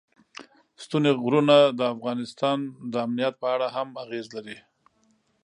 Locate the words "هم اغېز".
3.75-4.27